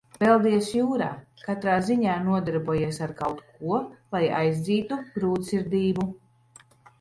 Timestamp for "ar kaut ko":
3.09-3.77